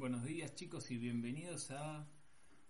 [0.00, 2.08] Buenos días chicos y bienvenidos a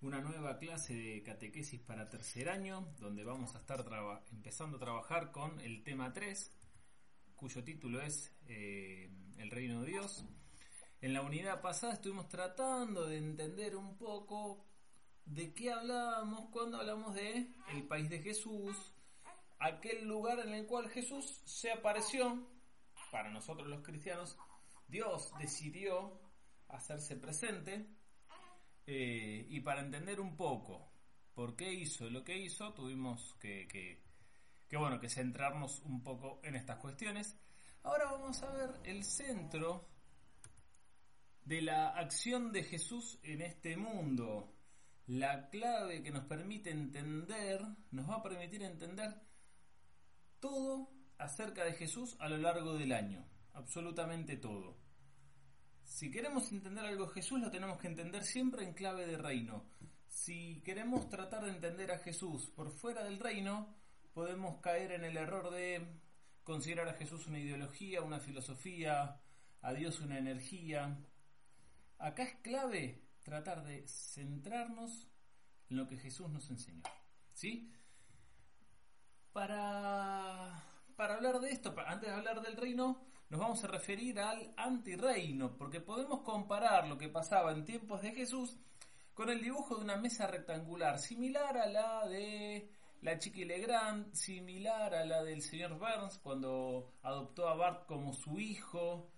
[0.01, 3.85] una nueva clase de catequesis para tercer año donde vamos a estar
[4.33, 6.51] empezando a trabajar con el tema 3
[7.37, 9.09] cuyo título es eh,
[9.39, 10.25] El Reino de Dios.
[11.01, 14.67] En la unidad pasada estuvimos tratando de entender un poco
[15.25, 18.77] de qué hablábamos cuando hablamos de el país de Jesús,
[19.61, 22.45] aquel lugar en el cual Jesús se apareció
[23.13, 24.37] para nosotros los cristianos.
[24.89, 26.20] Dios decidió
[26.73, 27.87] hacerse presente
[28.87, 30.93] eh, y para entender un poco
[31.35, 36.57] por qué hizo lo que hizo tuvimos que, que, bueno que centrarnos un poco en
[36.57, 37.37] estas cuestiones.
[37.83, 39.89] Ahora vamos a ver el centro
[41.45, 44.55] de la acción de Jesús en este mundo.
[45.07, 49.21] La clave que nos permite entender nos va a permitir entender
[50.39, 54.77] todo acerca de Jesús a lo largo del año absolutamente todo
[55.91, 59.65] si queremos entender algo de Jesús, lo tenemos que entender siempre en clave de reino.
[60.07, 63.75] Si queremos tratar de entender a Jesús por fuera del reino,
[64.15, 66.01] podemos caer en el error de
[66.45, 69.21] considerar a Jesús una ideología, una filosofía,
[69.63, 70.97] a Dios una energía.
[71.99, 75.09] Acá es clave tratar de centrarnos
[75.71, 76.85] en lo que Jesús nos enseñó.
[77.33, 77.75] ¿Sí?
[79.33, 80.63] Para,
[80.95, 85.57] para hablar de esto, antes de hablar del reino, nos vamos a referir al antirreino,
[85.57, 88.57] porque podemos comparar lo que pasaba en tiempos de Jesús
[89.15, 94.95] con el dibujo de una mesa rectangular, similar a la de la Chiqui Legrand, similar
[94.95, 99.13] a la del señor Burns cuando adoptó a Bart como su hijo,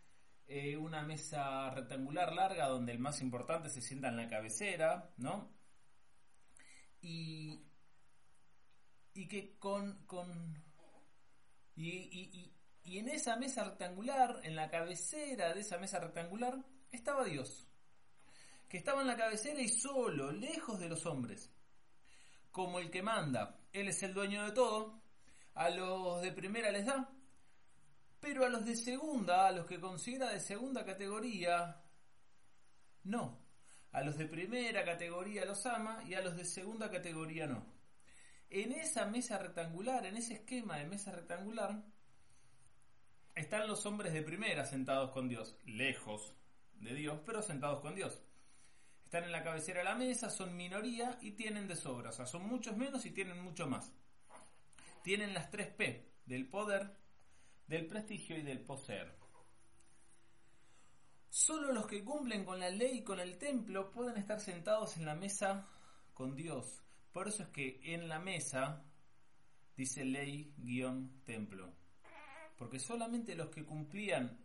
[0.47, 5.51] eh, una mesa rectangular larga donde el más importante se sienta en la cabecera, ¿no?
[7.01, 7.65] Y,
[9.15, 10.63] y que con, con
[11.75, 12.52] y,
[12.85, 16.59] en esa mesa rectangular, en la cabecera de esa mesa rectangular,
[16.91, 17.67] estaba Dios,
[18.69, 21.51] que estaba en la cabecera y solo, lejos de los hombres,
[22.51, 23.59] como el que manda.
[23.73, 25.03] Él es el dueño de todo,
[25.55, 27.11] a los de primera les da,
[28.21, 31.83] pero a los de segunda, a los que considera de segunda categoría,
[33.05, 33.41] no.
[33.93, 37.67] A los de primera categoría los ama y a los de segunda categoría no.
[38.49, 41.83] En esa mesa rectangular, en ese esquema de mesa rectangular,
[43.35, 46.35] están los hombres de primera sentados con Dios, lejos
[46.75, 48.23] de Dios, pero sentados con Dios.
[49.05, 52.27] Están en la cabecera de la mesa, son minoría y tienen de sobra, o sea,
[52.27, 53.93] son muchos menos y tienen mucho más.
[55.03, 56.97] Tienen las tres P, del poder,
[57.67, 59.15] del prestigio y del poseer.
[61.29, 65.07] Solo los que cumplen con la ley y con el templo pueden estar sentados en
[65.07, 65.67] la mesa
[66.13, 66.83] con Dios.
[67.13, 68.85] Por eso es que en la mesa
[69.77, 71.82] dice ley-templo
[72.63, 74.39] porque solamente los que cumplían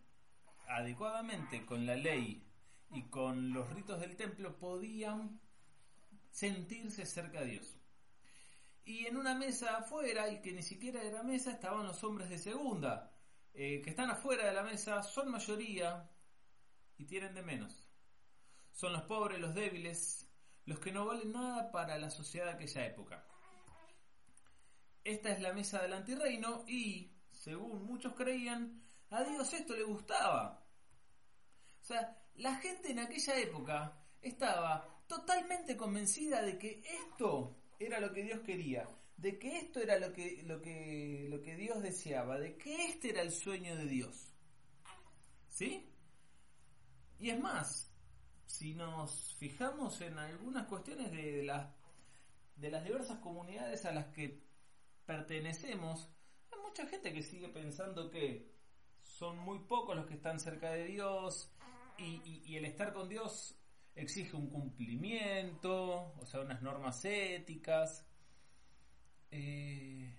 [0.68, 2.44] adecuadamente con la ley
[2.90, 5.40] y con los ritos del templo podían
[6.32, 7.78] sentirse cerca de Dios.
[8.86, 12.40] Y en una mesa afuera, y que ni siquiera era mesa, estaban los hombres de
[12.40, 13.16] segunda,
[13.54, 16.10] eh, que están afuera de la mesa, son mayoría
[16.98, 17.88] y tienen de menos.
[18.72, 20.28] Son los pobres, los débiles,
[20.66, 23.28] los que no valen nada para la sociedad de aquella época.
[25.04, 27.17] Esta es la mesa del antirreino y
[27.48, 30.68] según muchos creían, a Dios esto le gustaba.
[31.82, 38.12] O sea, la gente en aquella época estaba totalmente convencida de que esto era lo
[38.12, 38.86] que Dios quería,
[39.16, 43.12] de que esto era lo que, lo que, lo que Dios deseaba, de que este
[43.12, 44.36] era el sueño de Dios.
[45.48, 45.90] ¿Sí?
[47.18, 47.90] Y es más,
[48.46, 51.74] si nos fijamos en algunas cuestiones de, las,
[52.58, 54.44] de las diversas comunidades a las que
[55.06, 56.12] pertenecemos,
[56.68, 58.52] mucha gente que sigue pensando que
[59.02, 61.52] son muy pocos los que están cerca de Dios
[61.98, 63.56] y, el estar con Dios
[63.96, 68.06] exige un cumplimiento, o sea, unas normas éticas.
[69.32, 70.16] Eh,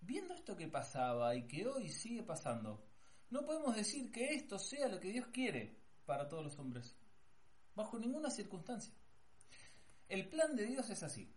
[0.00, 2.86] viendo esto que pasaba y que hoy sigue pasando,
[3.30, 6.96] no podemos decir que esto sea lo que Dios quiere para todos los hombres,
[7.74, 8.94] bajo ninguna circunstancia.
[10.08, 11.30] El plan de Dios es así.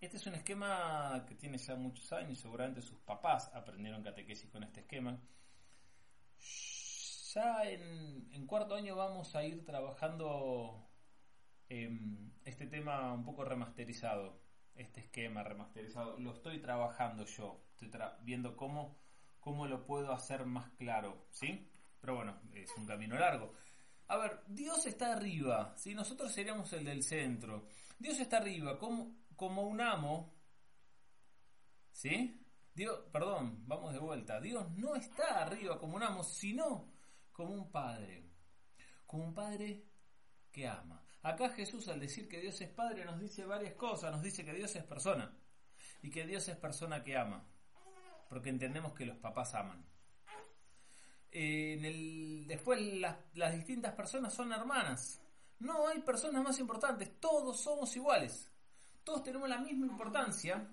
[0.00, 4.62] Este es un esquema que tiene ya muchos años, seguramente sus papás aprendieron catequesis con
[4.62, 5.18] este esquema.
[7.34, 10.88] ya en, cuarto año vamos a ir trabajando
[11.68, 14.40] este tema un poco remasterizado,
[14.76, 16.16] este esquema remasterizado.
[16.16, 17.90] Lo estoy trabajando yo, estoy
[18.22, 18.96] viendo cómo,
[19.40, 21.68] cómo lo puedo hacer más claro, ¿sí?
[22.00, 23.52] Pero bueno, es un camino largo.
[24.06, 27.66] A ver, Dios está arriba, si nosotros seríamos el del centro.
[27.98, 30.34] Dios está arriba, como, como un amo,
[31.92, 32.44] ¿sí?
[32.74, 34.38] Dios, perdón, vamos de vuelta.
[34.38, 36.92] Dios no está arriba como un amo, sino
[37.32, 38.28] como un padre.
[39.06, 39.86] Como un padre
[40.52, 41.02] que ama.
[41.22, 44.12] Acá Jesús al decir que Dios es padre nos dice varias cosas.
[44.12, 45.34] Nos dice que Dios es persona.
[46.02, 47.42] Y que Dios es persona que ama.
[48.28, 49.88] Porque entendemos que los papás aman
[51.30, 52.80] después
[53.34, 55.20] las, distintas personas son hermanas.
[55.60, 58.48] No hay personas más importantes, todos somos iguales.
[59.08, 60.68] Todos tenemos la misma importancia,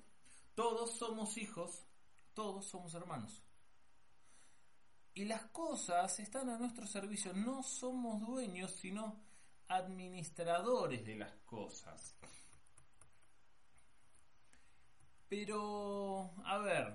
[0.56, 1.86] todos somos hijos,
[2.34, 3.42] todos somos hermanos.
[5.14, 9.24] Y las cosas están a nuestro servicio, no somos dueños, sino
[9.70, 12.18] administradores de las cosas.
[15.30, 16.94] Pero, a ver,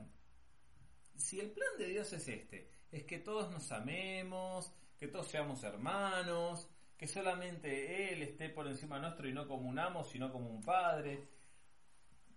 [1.17, 5.63] si el plan de Dios es este, es que todos nos amemos, que todos seamos
[5.63, 6.69] hermanos,
[7.01, 10.61] que solamente Él esté por encima nuestro y no como un amo, sino como un
[10.61, 11.31] padre.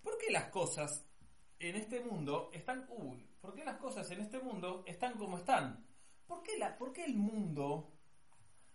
[0.01, 1.05] ¿Por qué las cosas
[1.59, 2.87] en este mundo están...
[2.87, 5.85] Uy, ¿por qué las cosas en este mundo están como están?
[6.25, 7.91] ¿Por qué, la, por qué el mundo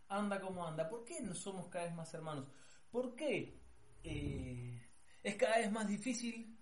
[0.08, 0.90] anda como anda?
[0.90, 2.46] ¿Por qué no somos cada vez más hermanos?
[2.90, 3.58] ¿Por qué
[4.04, 4.86] eh,
[5.22, 6.54] es cada vez más difícil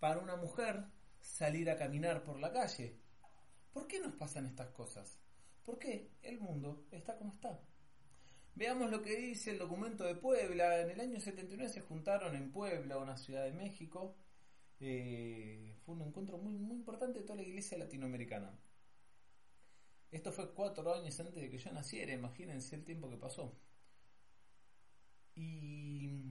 [0.00, 0.86] para una mujer
[1.20, 2.98] salir a caminar por la calle?
[3.72, 5.20] ¿Por qué nos pasan estas cosas?
[5.64, 7.56] ¿Por qué el mundo está como está?
[8.54, 10.80] Veamos lo que dice el documento de Puebla.
[10.80, 14.16] En el año 79 se juntaron en Puebla, una ciudad de México.
[14.80, 18.58] Eh, fue un encuentro muy, muy importante de toda la iglesia latinoamericana.
[20.10, 23.56] Esto fue cuatro años antes de que yo naciera, imagínense el tiempo que pasó.
[25.34, 26.29] Y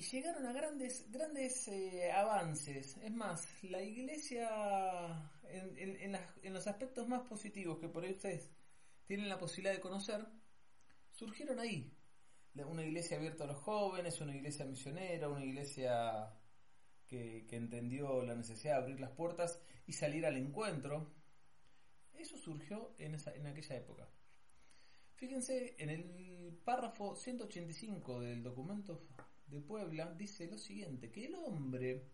[0.00, 2.96] y llegaron a grandes, grandes eh, avances.
[3.02, 8.50] Es más, la iglesia, en, en, los aspectos más positivos que por ahí ustedes
[9.04, 10.26] tienen la posibilidad de conocer,
[11.10, 11.94] surgieron ahí.
[12.54, 16.32] Una iglesia abierta a los jóvenes, una iglesia misionera, una iglesia
[17.06, 21.12] que, que entendió la necesidad de abrir las puertas y salir al encuentro.
[22.14, 24.08] Eso surgió en, esa, en aquella época.
[25.16, 29.06] Fíjense, en el párrafo 185 del documento
[29.50, 32.06] de Puebla dice lo siguiente, que el hombre,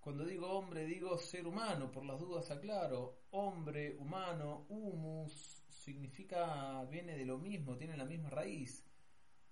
[0.00, 7.16] cuando digo hombre digo ser humano, por las dudas aclaro, hombre, humano, humus, significa, viene
[7.16, 8.84] de lo mismo, tiene la misma raíz,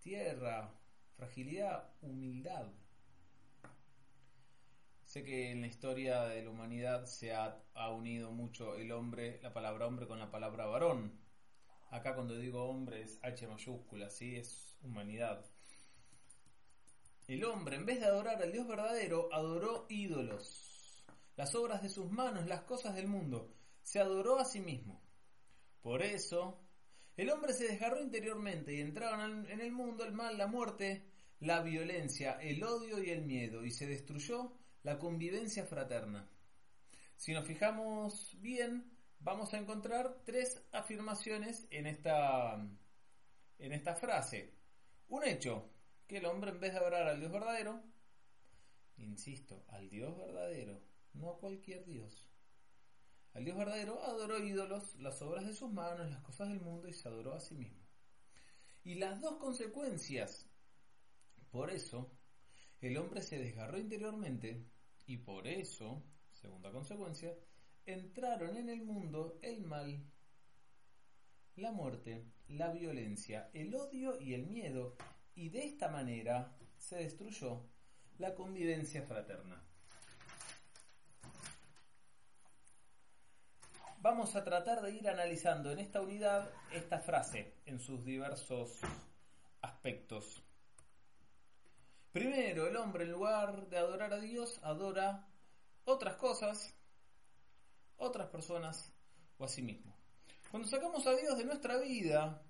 [0.01, 0.75] tierra,
[1.17, 2.73] fragilidad, humildad.
[5.05, 9.39] Sé que en la historia de la humanidad se ha, ha, unido mucho el hombre,
[9.43, 11.21] la palabra hombre con la palabra varón.
[11.91, 14.35] Acá cuando digo hombre es H mayúscula, ¿sí?
[14.37, 15.45] Es humanidad.
[17.27, 21.07] El hombre, en vez de adorar al Dios verdadero, adoró ídolos,
[21.37, 23.55] las obras de sus manos, las cosas del mundo.
[23.83, 25.03] Se adoró a sí mismo.
[25.81, 26.61] Por eso,
[27.17, 31.07] el hombre se desgarró interiormente y entraron en el mundo el mal, la muerte,
[31.41, 36.29] la violencia, el odio y el miedo, y se destruyó la convivencia fraterna.
[37.17, 42.55] Si nos fijamos bien, vamos a encontrar tres afirmaciones en esta,
[43.59, 44.53] en esta frase.
[45.09, 45.74] Un hecho,
[46.07, 47.83] que el hombre en vez de adorar al Dios verdadero,
[48.97, 50.81] insisto, al Dios verdadero,
[51.13, 52.31] no a cualquier Dios,
[53.35, 56.93] al Dios verdadero adoró ídolos, las obras de sus manos, las cosas del mundo y
[56.93, 57.83] se adoró a sí mismo.
[58.85, 60.49] Y las dos consecuencias,
[61.51, 62.13] por eso,
[62.81, 64.65] el hombre se desgarró interiormente
[65.07, 67.35] y por eso, segunda consecuencia,
[67.87, 70.05] entraron en el mundo el mal,
[71.57, 74.97] la muerte, la violencia, el odio y el miedo,
[75.35, 77.63] y de esta manera se destruyó
[78.19, 79.63] la convivencia fraterna.
[83.99, 88.81] Vamos a tratar de ir analizando en esta unidad esta frase en sus diversos
[89.63, 90.43] aspectos.
[92.13, 95.27] Primero, el hombre en lugar de adorar a Dios, adora
[95.85, 96.75] otras cosas,
[97.97, 98.93] otras personas
[99.39, 99.97] o a sí mismo.
[100.51, 102.43] Cuando sacamos a Dios de nuestra vida,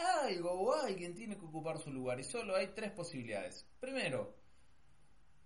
[0.00, 3.66] algo o alguien tiene que ocupar su lugar y solo hay tres posibilidades.
[3.78, 4.34] Primero,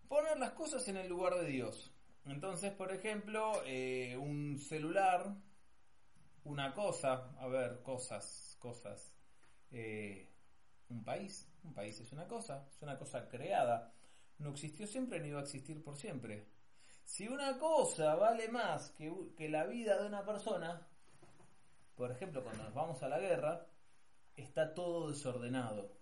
[0.08, 1.92] poner las cosas en el lugar de Dios.
[2.26, 5.36] Entonces, por ejemplo, eh, un celular,
[6.44, 9.14] una cosa, a ver, cosas, cosas.
[9.70, 10.30] Eh,
[10.88, 13.92] un país, un país es una cosa, es una cosa creada.
[14.38, 16.48] No existió siempre ni va a existir por siempre.
[17.04, 20.86] Si una cosa vale más que, que la vida de una persona,
[21.96, 23.66] por ejemplo, cuando nos vamos a la guerra,
[24.36, 25.96] está todo desordenado.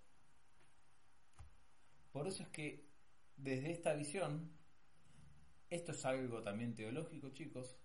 [2.11, 2.89] Por eso es que
[3.35, 4.51] desde esta visión,
[5.69, 7.77] esto es algo también teológico, chicos,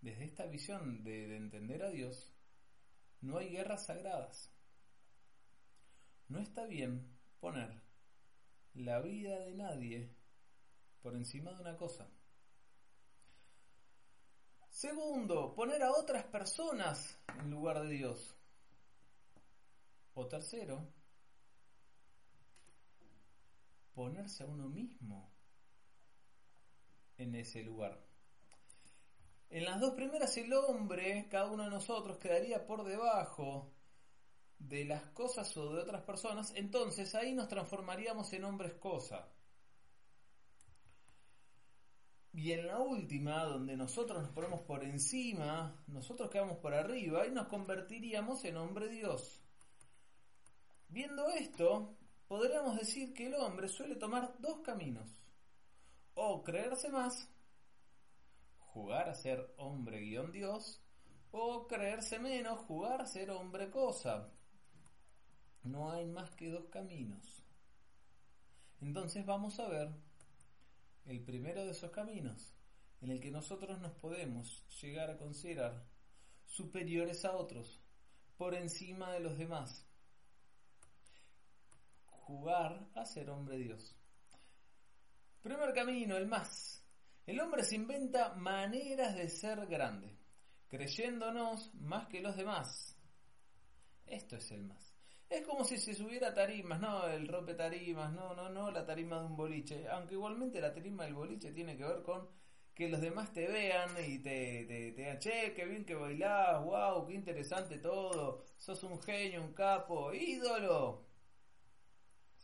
[0.00, 2.34] desde esta visión de, de entender a Dios,
[3.20, 4.50] no hay guerras sagradas.
[6.28, 7.82] No está bien poner
[8.74, 10.14] la vida de nadie
[11.02, 12.08] por encima de una cosa.
[14.68, 18.36] Segundo, poner a otras personas en lugar de Dios.
[20.14, 20.88] O tercero,
[23.94, 25.32] ponerse a uno mismo
[27.16, 28.04] en ese lugar.
[29.50, 33.72] En las dos primeras el hombre, cada uno de nosotros, quedaría por debajo
[34.58, 39.28] de las cosas o de otras personas, entonces ahí nos transformaríamos en hombres cosa.
[42.32, 47.30] Y en la última, donde nosotros nos ponemos por encima, nosotros quedamos por arriba y
[47.30, 49.43] nos convertiríamos en hombre Dios.
[50.88, 51.96] Viendo esto,
[52.28, 55.10] podríamos decir que el hombre suele tomar dos caminos.
[56.14, 57.28] O creerse más,
[58.58, 60.80] jugar a ser hombre guion Dios,
[61.30, 64.30] o creerse menos, jugar a ser hombre cosa.
[65.62, 67.44] No hay más que dos caminos.
[68.80, 69.88] Entonces vamos a ver
[71.06, 72.54] el primero de esos caminos,
[73.00, 75.86] en el que nosotros nos podemos llegar a considerar
[76.46, 77.80] superiores a otros,
[78.36, 79.86] por encima de los demás.
[82.26, 83.94] Jugar a ser hombre Dios.
[85.42, 86.82] Primer camino, el más.
[87.26, 90.16] El hombre se inventa maneras de ser grande,
[90.68, 92.98] creyéndonos más que los demás.
[94.06, 94.96] Esto es el más.
[95.28, 99.20] Es como si se subiera tarimas, no el rompe tarimas, no, no, no la tarima
[99.20, 99.86] de un boliche.
[99.88, 102.26] Aunque igualmente la tarima del boliche tiene que ver con
[102.74, 107.14] que los demás te vean y te, te, te qué bien que bailás, wow, qué
[107.14, 111.13] interesante todo, sos un genio, un capo, ídolo.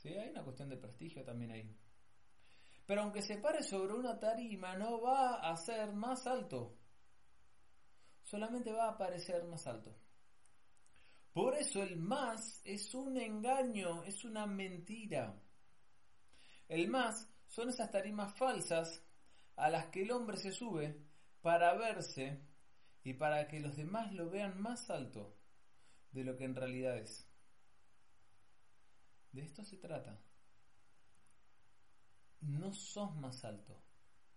[0.00, 1.76] Sí, hay una cuestión de prestigio también ahí.
[2.86, 6.78] Pero aunque se pare sobre una tarima, no va a ser más alto.
[8.22, 9.94] Solamente va a parecer más alto.
[11.34, 15.38] Por eso el más es un engaño, es una mentira.
[16.66, 19.04] El más son esas tarimas falsas
[19.56, 20.98] a las que el hombre se sube
[21.42, 22.40] para verse
[23.04, 25.36] y para que los demás lo vean más alto
[26.10, 27.29] de lo que en realidad es.
[29.32, 30.20] De esto se trata.
[32.40, 33.82] No sos más alto,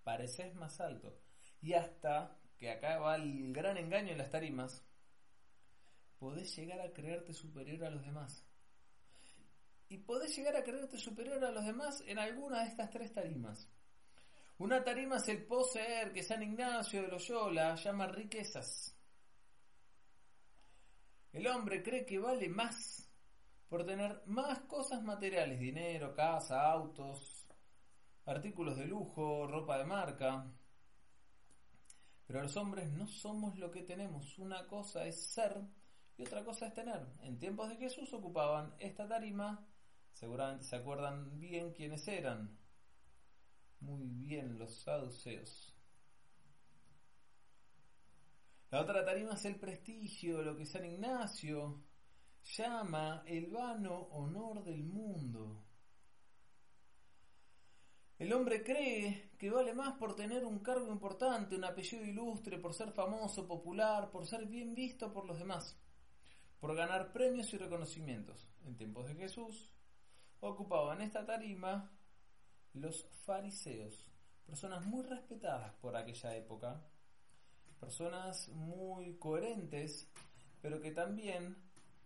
[0.03, 1.19] pareces más alto.
[1.61, 4.85] Y hasta que acá va el gran engaño en las tarimas,
[6.19, 8.45] podés llegar a creerte superior a los demás.
[9.89, 13.69] Y podés llegar a creerte superior a los demás en alguna de estas tres tarimas.
[14.57, 18.95] Una tarima es el poseer que San Ignacio de Loyola llama riquezas.
[21.31, 23.12] El hombre cree que vale más
[23.73, 27.47] por tener más cosas materiales, dinero, casa, autos,
[28.23, 30.45] artículos de lujo, ropa de marca.
[32.27, 34.37] Pero los hombres no somos lo que tenemos.
[34.37, 35.59] Una cosa es ser
[36.17, 37.03] y otra cosa es tener.
[37.23, 39.67] En tiempos de Jesús ocupaban esta tarima,
[40.11, 42.55] seguramente se acuerdan bien quiénes eran.
[43.79, 45.75] Muy bien, los saduceos.
[48.69, 51.81] La otra tarima es el prestigio, lo que San Ignacio
[52.43, 55.63] llama el vano honor del mundo.
[58.19, 62.73] El hombre cree que vale más por tener un cargo importante, un apellido ilustre, por
[62.73, 65.77] ser famoso, popular, por ser bien visto por los demás
[66.63, 68.47] por ganar premios y reconocimientos.
[68.65, 69.69] En tiempos de Jesús
[70.39, 71.91] ocupaban esta tarima
[72.71, 74.09] los fariseos,
[74.45, 76.81] personas muy respetadas por aquella época,
[77.81, 80.09] personas muy coherentes,
[80.61, 81.62] pero que también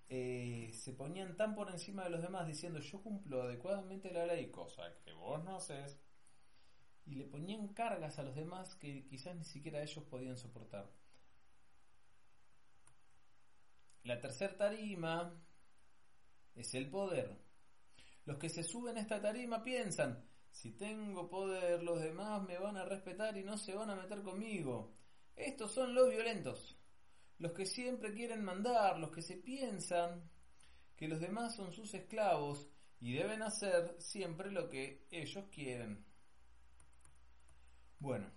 [0.10, 4.50] eh, se ponían tan por encima de los demás diciendo yo cumplo adecuadamente la ley,
[4.52, 6.00] cosa que vos no haces,
[7.06, 10.90] y le ponían cargas a los demás que quizás ni siquiera ellos podían soportar.
[14.04, 15.34] La tercera tarima
[16.56, 17.38] es el poder.
[18.26, 22.78] Los que se suben a esta tarima piensan, si tengo poder, los demás me van
[22.78, 24.94] a respetar y no se van a meter conmigo.
[25.36, 26.77] Estos son los violentos,
[27.40, 30.30] los que siempre quieren mandar, los que se piensan
[30.96, 32.68] que los demás son sus esclavos
[33.00, 36.04] y deben hacer siempre lo que ellos quieren.
[38.00, 38.32] Bueno,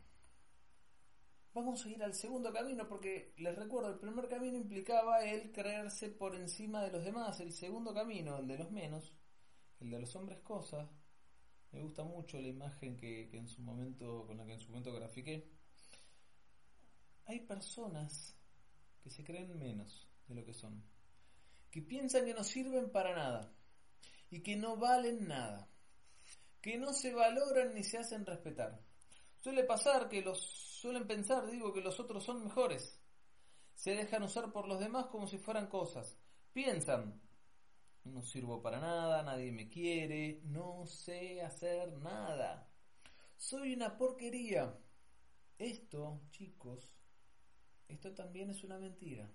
[1.52, 6.08] Vamos a ir al segundo camino porque les recuerdo, el primer camino implicaba el creerse
[6.08, 9.12] por encima de los demás, el segundo camino, el de los menos,
[9.80, 10.88] el de los hombres cosas,
[11.72, 14.70] Me gusta mucho la imagen que, que en su momento, con la que en su
[14.70, 15.50] momento grafiqué.
[17.26, 18.39] Hay personas
[19.02, 20.84] que se creen menos de lo que son,
[21.70, 23.52] que piensan que no sirven para nada
[24.30, 25.68] y que no valen nada,
[26.60, 28.80] que no se valoran ni se hacen respetar.
[29.40, 33.00] Suele pasar que los suelen pensar, digo, que los otros son mejores.
[33.74, 36.18] Se dejan usar por los demás como si fueran cosas.
[36.52, 37.20] Piensan,
[38.04, 42.68] no sirvo para nada, nadie me quiere, no sé hacer nada.
[43.36, 44.78] Soy una porquería.
[45.58, 46.99] Esto, chicos,
[47.90, 49.28] esto también es una mentira.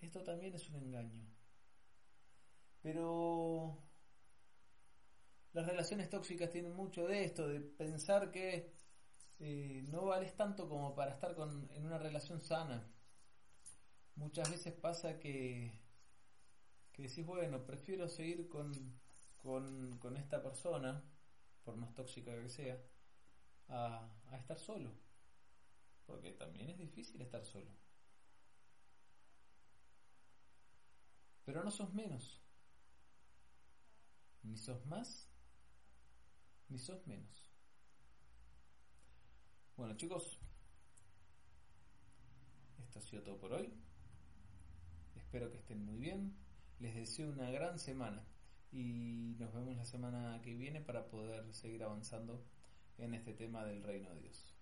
[0.00, 1.26] Esto también es un engaño.
[2.82, 3.78] Pero
[5.52, 8.74] las relaciones tóxicas tienen mucho de esto, de pensar que
[9.38, 12.86] eh, no vales tanto como para estar con, en una relación sana.
[14.16, 15.80] Muchas veces pasa que,
[16.92, 18.72] que decís, bueno, prefiero seguir con,
[19.38, 21.02] con, con esta persona,
[21.64, 22.78] por más tóxica que sea,
[23.68, 25.03] a, a estar solo.
[26.38, 27.70] También es difícil estar solo.
[31.44, 32.40] Pero no sos menos.
[34.42, 35.28] Ni sos más,
[36.68, 37.50] ni sos menos.
[39.76, 40.38] Bueno chicos,
[42.78, 43.72] esto ha sido todo por hoy.
[45.16, 46.36] Espero que estén muy bien.
[46.78, 48.24] Les deseo una gran semana
[48.70, 52.44] y nos vemos la semana que viene para poder seguir avanzando
[52.98, 54.53] en este tema del reino de Dios.